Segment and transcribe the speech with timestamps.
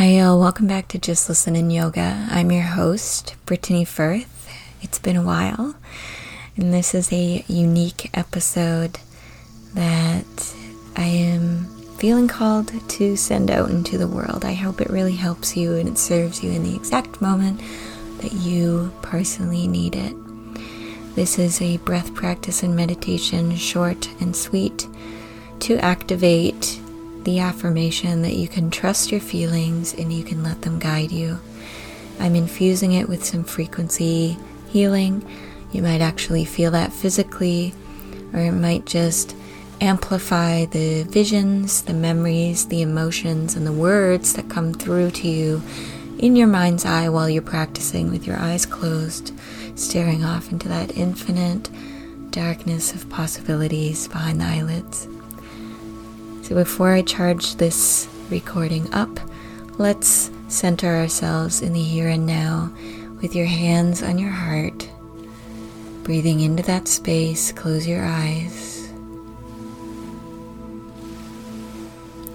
[0.00, 0.40] Hi, y'all.
[0.40, 2.26] Welcome back to Just Listen in Yoga.
[2.30, 4.48] I'm your host, Brittany Firth.
[4.80, 5.74] It's been a while,
[6.56, 8.98] and this is a unique episode
[9.74, 10.54] that
[10.96, 11.66] I am
[11.98, 14.42] feeling called to send out into the world.
[14.42, 17.60] I hope it really helps you and it serves you in the exact moment
[18.22, 20.14] that you personally need it.
[21.14, 24.88] This is a breath practice and meditation, short and sweet,
[25.58, 26.80] to activate
[27.24, 31.38] the affirmation that you can trust your feelings and you can let them guide you.
[32.18, 35.24] I'm infusing it with some frequency healing.
[35.72, 37.74] You might actually feel that physically,
[38.32, 39.34] or it might just
[39.80, 45.62] amplify the visions, the memories, the emotions, and the words that come through to you
[46.18, 49.32] in your mind's eye while you're practicing with your eyes closed,
[49.74, 51.70] staring off into that infinite
[52.30, 55.08] darkness of possibilities behind the eyelids.
[56.50, 59.20] So before I charge this recording up,
[59.78, 62.74] let's center ourselves in the here and now
[63.22, 64.90] with your hands on your heart.
[66.02, 68.92] Breathing into that space, close your eyes.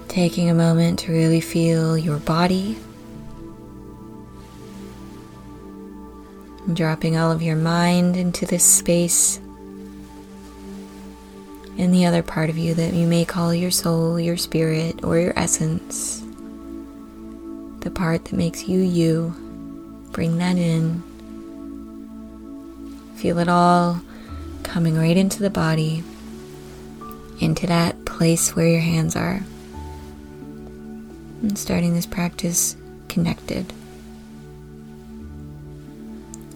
[0.08, 2.78] Taking a moment to really feel your body.
[6.72, 9.40] Dropping all of your mind into this space
[11.78, 15.18] and the other part of you that you may call your soul, your spirit, or
[15.18, 16.22] your essence.
[17.80, 19.34] The part that makes you you.
[20.12, 21.02] Bring that in.
[23.16, 24.00] Feel it all
[24.62, 26.02] coming right into the body,
[27.40, 29.42] into that place where your hands are.
[31.42, 32.76] And starting this practice
[33.08, 33.72] connected.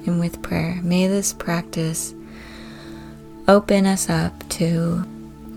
[0.07, 2.15] And with prayer, may this practice
[3.51, 5.05] open us up to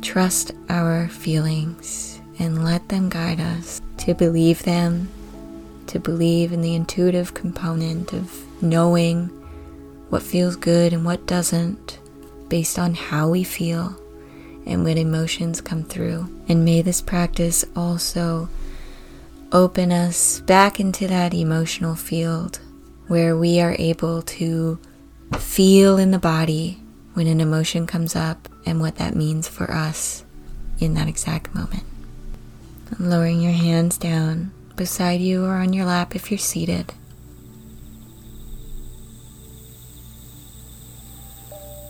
[0.02, 5.08] trust our feelings and let them guide us, to believe them,
[5.86, 9.28] to believe in the intuitive component of knowing
[10.10, 12.00] what feels good and what doesn't
[12.48, 13.96] based on how we feel
[14.66, 16.28] and when emotions come through.
[16.48, 18.50] And may this practice also
[19.52, 22.60] open us back into that emotional field
[23.06, 24.80] where we are able to
[25.38, 26.80] feel in the body
[27.14, 30.24] when an emotion comes up and what that means for us
[30.80, 31.84] in that exact moment.
[33.00, 36.94] lowering your hands down beside you or on your lap if you're seated.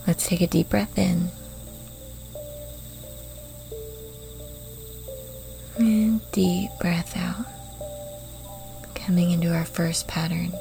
[0.06, 1.30] Let's take a deep breath in.
[5.78, 7.46] And deep breath out.
[8.94, 10.52] Coming into our first pattern.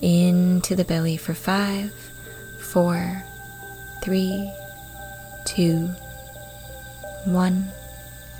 [0.00, 1.92] Into the belly for five,
[2.60, 3.24] four,
[4.06, 4.48] three,
[5.44, 5.88] two,
[7.24, 7.66] one.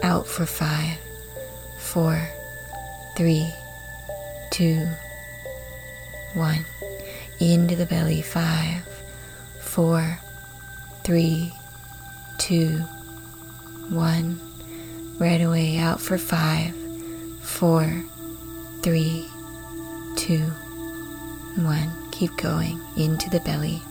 [0.04, 0.96] Out for five,
[1.80, 2.16] four,
[3.16, 3.52] three,
[4.52, 4.86] two,
[6.34, 6.64] one.
[7.40, 8.86] Into the belly, five,
[9.60, 10.20] four,
[11.02, 11.52] three,
[12.38, 12.78] two,
[13.88, 14.38] one.
[15.18, 16.76] Right away, out for five,
[17.42, 18.04] four,
[18.84, 19.26] three,
[20.14, 20.44] two,
[21.56, 21.90] one.
[22.12, 23.82] Keep going into the belly.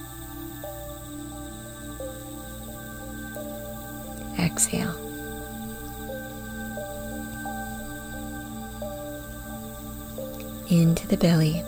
[4.40, 4.96] Exhale.
[10.70, 11.64] Into the belly.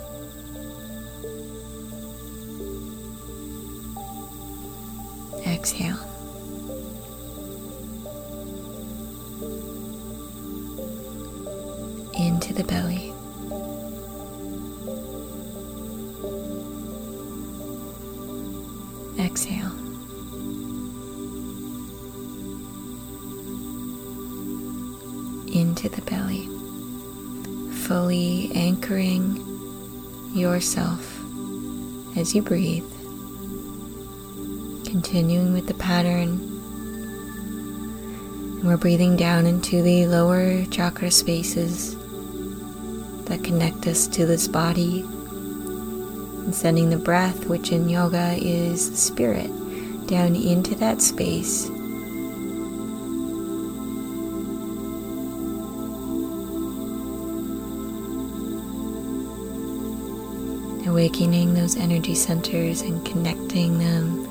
[5.46, 5.98] Exhale.
[12.14, 12.97] Into the belly.
[25.78, 26.48] Into the belly,
[27.72, 29.36] fully anchoring
[30.34, 31.20] yourself
[32.16, 32.82] as you breathe.
[34.84, 36.40] Continuing with the pattern,
[38.64, 41.94] we're breathing down into the lower chakra spaces
[43.26, 49.46] that connect us to this body and sending the breath, which in yoga is spirit,
[50.08, 51.70] down into that space
[60.98, 64.24] awakening those energy centers and connecting them,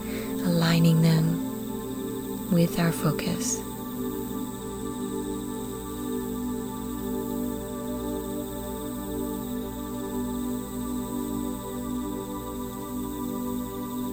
[0.46, 3.60] aligning them with our focus.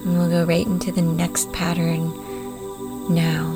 [0.05, 2.11] And we'll go right into the next pattern
[3.13, 3.51] now.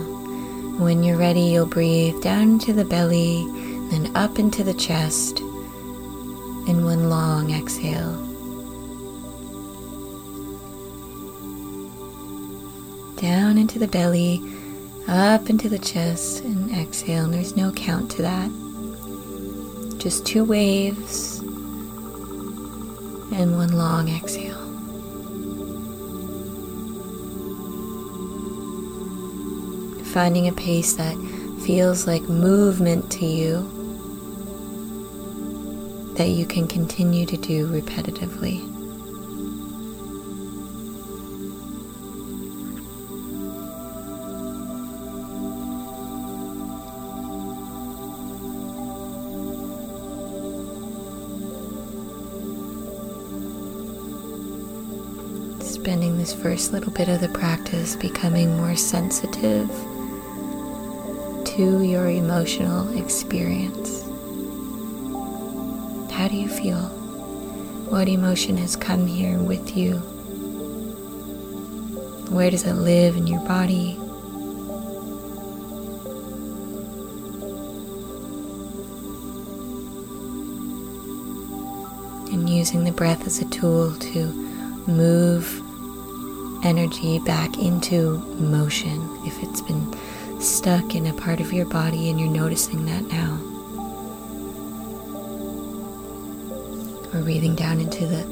[0.80, 3.46] When you're ready, you'll breathe down into the belly,
[3.92, 8.27] then up into the chest, and one long exhale.
[13.20, 14.40] Down into the belly,
[15.08, 17.24] up into the chest, and exhale.
[17.24, 18.50] And there's no count to that.
[19.98, 21.40] Just two waves
[23.32, 24.56] and one long exhale.
[30.12, 31.16] Finding a pace that
[31.64, 33.74] feels like movement to you
[36.16, 38.77] that you can continue to do repetitively.
[55.80, 59.68] Spending this first little bit of the practice becoming more sensitive
[61.46, 64.02] to your emotional experience.
[66.12, 66.82] How do you feel?
[67.90, 69.98] What emotion has come here with you?
[72.28, 73.96] Where does it live in your body?
[82.32, 84.32] And using the breath as a tool to
[84.86, 85.62] move
[86.68, 89.90] energy back into motion if it's been
[90.38, 93.40] stuck in a part of your body and you're noticing that now.
[97.10, 98.22] We're breathing down into the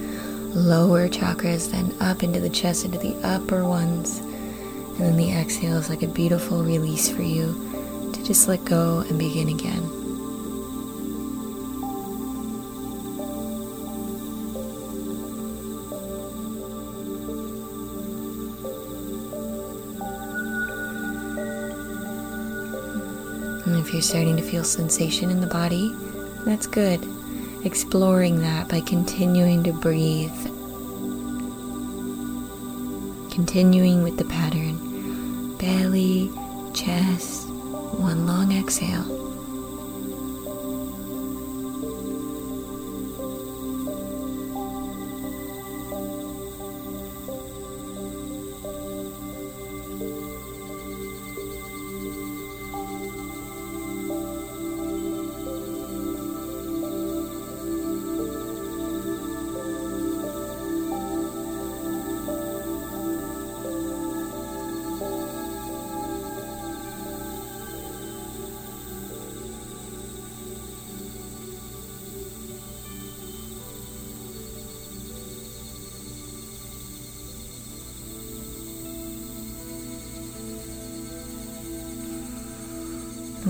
[0.55, 4.19] lower chakras, then up into the chest, into the upper ones.
[4.19, 8.99] And then the exhale is like a beautiful release for you to just let go
[9.09, 10.06] and begin again.
[23.87, 25.94] If you're starting to feel sensation in the body,
[26.44, 27.00] that's good.
[27.65, 30.35] Exploring that by continuing to breathe.
[33.31, 36.31] Continuing with the pattern belly,
[36.75, 39.16] chest, one long exhale.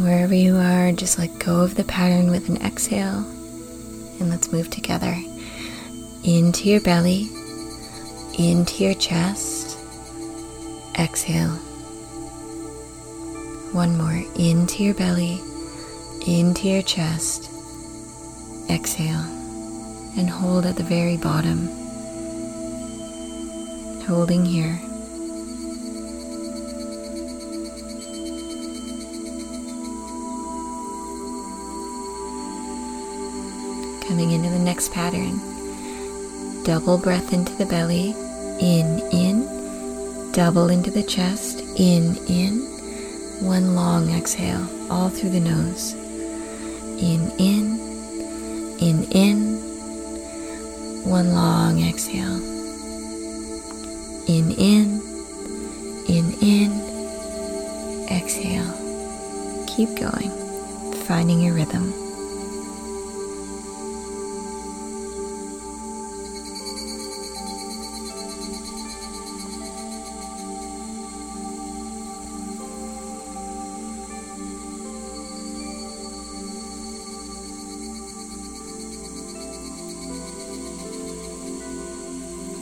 [0.06, 3.26] Wherever you are, just let go of the pattern with an exhale.
[4.20, 5.16] And let's move together
[6.22, 7.28] into your belly,
[8.38, 9.76] into your chest.
[10.96, 11.56] Exhale.
[13.72, 15.40] One more into your belly,
[16.24, 17.50] into your chest.
[18.70, 19.26] Exhale.
[20.16, 21.66] And hold at the very bottom.
[24.06, 24.78] Holding here.
[34.16, 35.38] Coming into the next pattern.
[36.64, 38.12] Double breath into the belly,
[38.58, 42.60] in, in, double into the chest, in, in,
[43.44, 45.92] one long exhale, all through the nose.
[45.92, 47.78] In, in,
[48.80, 49.56] in, in,
[51.04, 52.38] one long exhale.
[54.28, 54.98] In, in,
[56.08, 58.72] in, in, exhale.
[59.76, 60.30] Keep going,
[61.04, 62.05] finding your rhythm.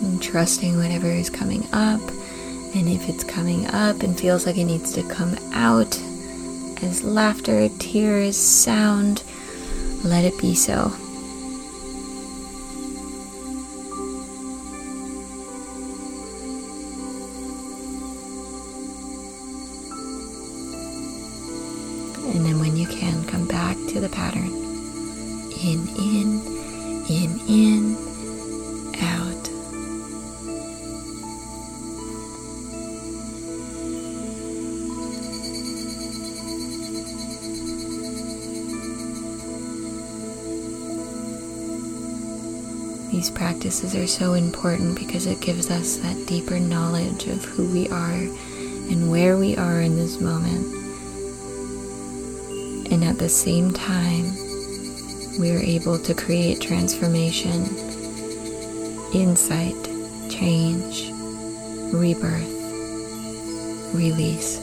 [0.04, 2.00] And trusting whatever is coming up.
[2.75, 5.99] And if it's coming up and feels like it needs to come out
[6.82, 9.23] as laughter, tears, sound,
[10.04, 10.92] let it be so.
[22.34, 24.52] And then when you can, come back to the pattern.
[25.62, 26.42] In, in,
[27.08, 28.13] in, in,
[43.24, 47.88] These practices are so important because it gives us that deeper knowledge of who we
[47.88, 50.66] are and where we are in this moment.
[52.92, 54.24] And at the same time,
[55.40, 57.64] we are able to create transformation,
[59.14, 59.82] insight,
[60.28, 61.10] change,
[61.94, 62.52] rebirth,
[63.94, 64.58] release.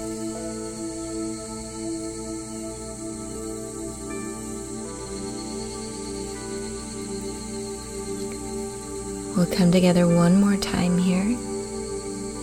[9.35, 11.37] We'll come together one more time here.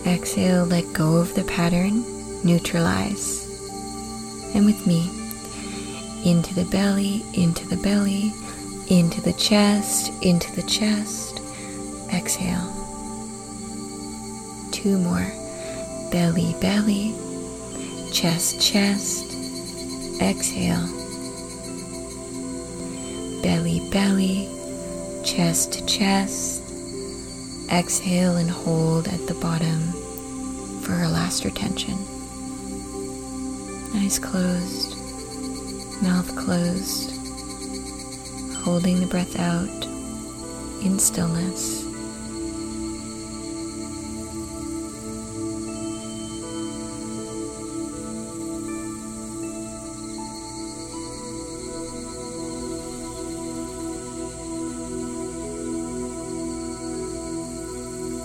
[0.07, 2.03] Exhale, let go of the pattern,
[2.43, 3.45] neutralize.
[4.55, 5.07] And with me,
[6.25, 8.33] into the belly, into the belly,
[8.87, 11.39] into the chest, into the chest.
[12.11, 12.73] Exhale.
[14.71, 15.31] Two more.
[16.11, 17.13] Belly, belly,
[18.11, 19.31] chest, chest.
[20.19, 20.87] Exhale.
[23.43, 24.49] Belly, belly,
[25.23, 26.68] chest, chest
[27.71, 29.79] Exhale and hold at the bottom
[30.81, 31.93] for our last retention.
[33.95, 34.97] Eyes closed,
[36.01, 37.11] mouth closed,
[38.57, 39.85] holding the breath out
[40.83, 41.88] in stillness.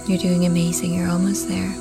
[0.07, 0.93] You're doing amazing.
[0.93, 1.73] You're almost there.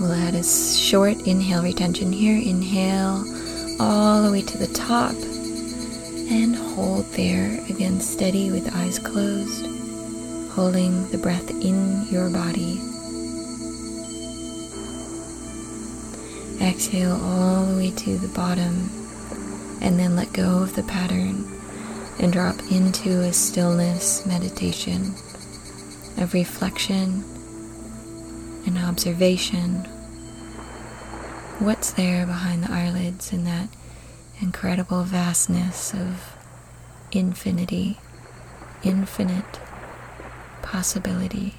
[0.00, 2.38] We'll add a short inhale retention here.
[2.38, 3.24] Inhale
[3.78, 7.60] all the way to the top and hold there.
[7.68, 9.66] Again, steady with eyes closed,
[10.52, 12.80] holding the breath in your body.
[16.68, 18.90] Exhale all the way to the bottom
[19.80, 21.50] and then let go of the pattern
[22.20, 25.14] and drop into a stillness meditation
[26.18, 27.24] of reflection
[28.66, 29.84] and observation.
[31.58, 33.70] What's there behind the eyelids in that
[34.40, 36.36] incredible vastness of
[37.12, 37.98] infinity,
[38.82, 39.58] infinite
[40.60, 41.54] possibility.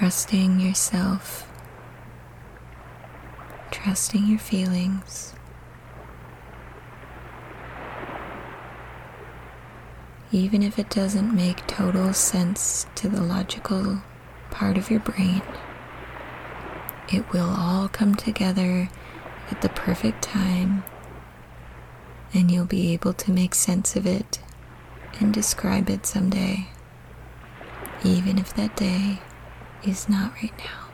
[0.00, 1.46] Trusting yourself,
[3.70, 5.34] trusting your feelings.
[10.32, 14.00] Even if it doesn't make total sense to the logical
[14.50, 15.42] part of your brain,
[17.12, 18.88] it will all come together
[19.50, 20.82] at the perfect time,
[22.32, 24.40] and you'll be able to make sense of it
[25.18, 26.68] and describe it someday,
[28.02, 29.20] even if that day
[29.82, 30.89] is not right now.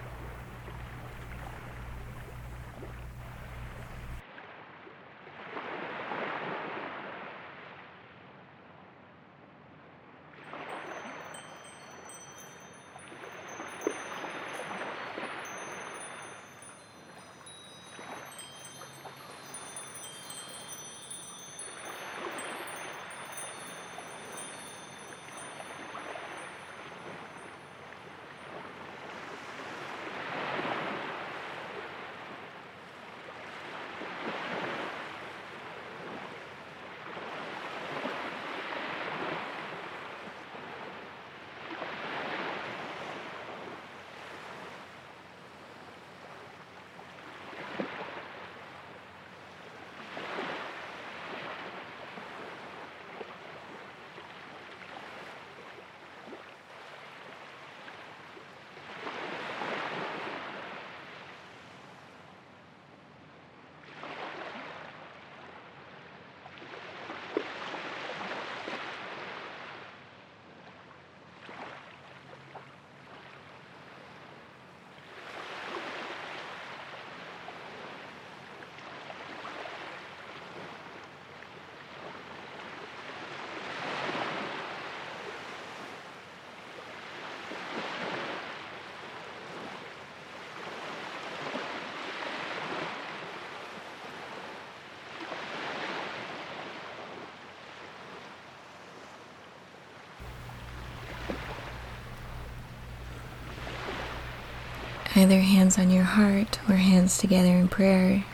[105.17, 108.25] either hands on your heart or hands together in prayer,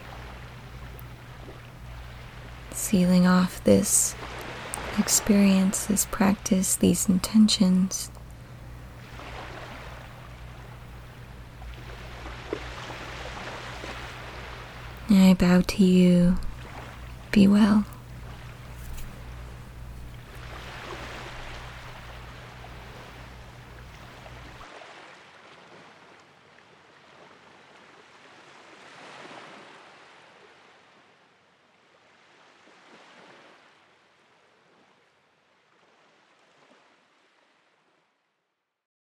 [2.72, 4.16] sealing off this
[4.98, 8.10] experience, this practice, these intentions.
[15.08, 16.38] I bow to you.
[17.30, 17.84] Be well.